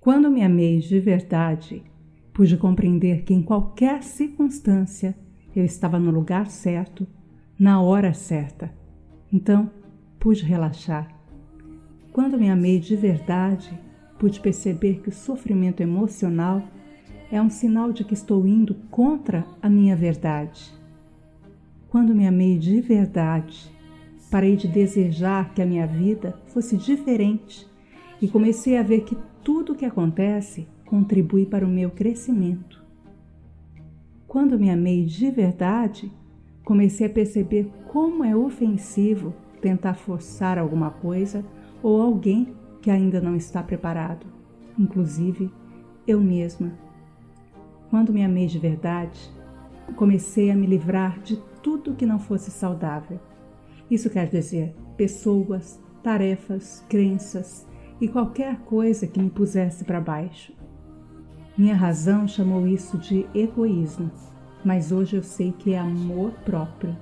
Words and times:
Quando 0.00 0.30
me 0.30 0.42
amei 0.42 0.78
de 0.78 0.98
verdade, 0.98 1.82
pude 2.32 2.56
compreender 2.56 3.22
que 3.22 3.34
em 3.34 3.42
qualquer 3.42 4.02
circunstância 4.02 5.14
eu 5.54 5.62
estava 5.62 5.98
no 5.98 6.10
lugar 6.10 6.46
certo, 6.46 7.06
na 7.58 7.82
hora 7.82 8.14
certa. 8.14 8.72
Então, 9.30 9.70
pude 10.18 10.42
relaxar. 10.42 11.06
Quando 12.14 12.38
me 12.38 12.48
amei 12.48 12.80
de 12.80 12.96
verdade, 12.96 13.78
pude 14.18 14.40
perceber 14.40 15.02
que 15.02 15.10
o 15.10 15.12
sofrimento 15.12 15.82
emocional 15.82 16.62
é 17.30 17.40
um 17.42 17.50
sinal 17.50 17.92
de 17.92 18.02
que 18.02 18.14
estou 18.14 18.46
indo 18.46 18.74
contra 18.90 19.46
a 19.60 19.68
minha 19.68 19.94
verdade. 19.94 20.72
Quando 21.90 22.14
me 22.14 22.26
amei 22.26 22.56
de 22.56 22.80
verdade, 22.80 23.70
parei 24.30 24.56
de 24.56 24.66
desejar 24.66 25.52
que 25.52 25.60
a 25.60 25.66
minha 25.66 25.86
vida 25.86 26.40
fosse 26.46 26.74
diferente 26.78 27.68
e 28.20 28.28
comecei 28.28 28.76
a 28.76 28.82
ver 28.82 29.02
que 29.02 29.16
tudo 29.42 29.72
o 29.72 29.76
que 29.76 29.84
acontece 29.84 30.68
contribui 30.86 31.46
para 31.46 31.64
o 31.64 31.70
meu 31.70 31.90
crescimento. 31.90 32.84
Quando 34.26 34.58
me 34.58 34.70
amei 34.70 35.04
de 35.04 35.30
verdade, 35.30 36.12
comecei 36.64 37.06
a 37.06 37.10
perceber 37.10 37.70
como 37.88 38.22
é 38.24 38.36
ofensivo 38.36 39.34
tentar 39.60 39.94
forçar 39.94 40.58
alguma 40.58 40.90
coisa 40.90 41.44
ou 41.82 42.00
alguém 42.00 42.54
que 42.80 42.90
ainda 42.90 43.20
não 43.20 43.36
está 43.36 43.62
preparado, 43.62 44.26
inclusive 44.78 45.50
eu 46.06 46.20
mesma. 46.20 46.72
Quando 47.90 48.12
me 48.12 48.24
amei 48.24 48.46
de 48.46 48.58
verdade, 48.58 49.30
comecei 49.96 50.50
a 50.50 50.54
me 50.54 50.66
livrar 50.66 51.20
de 51.20 51.36
tudo 51.62 51.94
que 51.94 52.06
não 52.06 52.18
fosse 52.18 52.50
saudável. 52.50 53.18
Isso 53.90 54.08
quer 54.08 54.28
dizer 54.28 54.74
pessoas, 54.96 55.80
tarefas, 56.02 56.84
crenças, 56.88 57.66
e 58.00 58.08
qualquer 58.08 58.60
coisa 58.60 59.06
que 59.06 59.20
me 59.20 59.28
pusesse 59.28 59.84
para 59.84 60.00
baixo. 60.00 60.52
Minha 61.56 61.76
razão 61.76 62.26
chamou 62.26 62.66
isso 62.66 62.96
de 62.96 63.26
egoísmo, 63.34 64.10
mas 64.64 64.90
hoje 64.90 65.16
eu 65.16 65.22
sei 65.22 65.52
que 65.52 65.74
é 65.74 65.78
amor 65.78 66.32
próprio. 66.44 66.96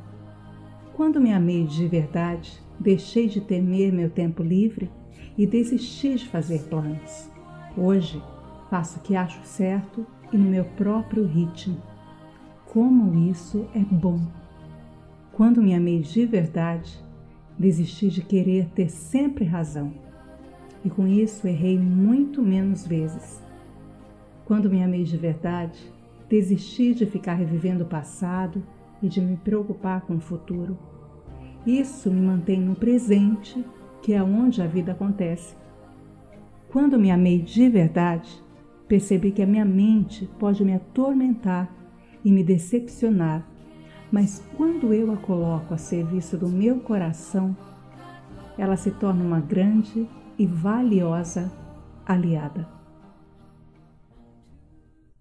Quando 0.94 1.20
me 1.20 1.32
amei 1.32 1.64
de 1.64 1.86
verdade, 1.86 2.60
deixei 2.80 3.28
de 3.28 3.40
temer 3.40 3.92
meu 3.92 4.10
tempo 4.10 4.42
livre 4.42 4.90
e 5.36 5.46
desisti 5.46 6.16
de 6.16 6.28
fazer 6.28 6.64
planos. 6.64 7.30
Hoje 7.76 8.20
faço 8.68 8.98
o 8.98 9.02
que 9.02 9.14
acho 9.14 9.40
certo 9.44 10.04
e 10.32 10.36
no 10.36 10.50
meu 10.50 10.64
próprio 10.64 11.24
ritmo. 11.24 11.80
Como 12.66 13.14
isso 13.30 13.68
é 13.74 13.78
bom! 13.78 14.20
Quando 15.32 15.62
me 15.62 15.72
amei 15.72 16.00
de 16.00 16.26
verdade, 16.26 16.98
desisti 17.56 18.08
de 18.08 18.22
querer 18.22 18.68
ter 18.70 18.90
sempre 18.90 19.44
razão 19.44 20.07
e 20.84 20.90
com 20.90 21.06
isso 21.06 21.46
errei 21.46 21.78
muito 21.78 22.42
menos 22.42 22.86
vezes. 22.86 23.42
Quando 24.44 24.70
me 24.70 24.82
amei 24.82 25.04
de 25.04 25.16
verdade, 25.16 25.78
desisti 26.28 26.94
de 26.94 27.06
ficar 27.06 27.34
revivendo 27.34 27.84
o 27.84 27.88
passado 27.88 28.62
e 29.02 29.08
de 29.08 29.20
me 29.20 29.36
preocupar 29.36 30.02
com 30.02 30.16
o 30.16 30.20
futuro. 30.20 30.78
Isso 31.66 32.10
me 32.10 32.20
mantém 32.20 32.60
no 32.60 32.74
presente, 32.74 33.64
que 34.02 34.12
é 34.12 34.22
onde 34.22 34.62
a 34.62 34.66
vida 34.66 34.92
acontece. 34.92 35.54
Quando 36.70 36.98
me 36.98 37.10
amei 37.10 37.40
de 37.40 37.68
verdade, 37.68 38.42
percebi 38.86 39.32
que 39.32 39.42
a 39.42 39.46
minha 39.46 39.64
mente 39.64 40.28
pode 40.38 40.64
me 40.64 40.74
atormentar 40.74 41.70
e 42.24 42.32
me 42.32 42.42
decepcionar, 42.42 43.46
mas 44.10 44.42
quando 44.56 44.92
eu 44.92 45.12
a 45.12 45.16
coloco 45.16 45.74
a 45.74 45.78
serviço 45.78 46.36
do 46.36 46.48
meu 46.48 46.80
coração, 46.80 47.56
ela 48.56 48.76
se 48.76 48.90
torna 48.90 49.22
uma 49.22 49.40
grande 49.40 50.08
e 50.38 50.46
valiosa 50.46 51.50
aliada. 52.06 52.77